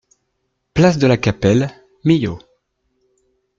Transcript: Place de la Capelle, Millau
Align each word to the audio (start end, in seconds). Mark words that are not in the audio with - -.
Place 0.73 0.97
de 0.97 1.05
la 1.05 1.15
Capelle, 1.17 1.69
Millau 2.05 2.39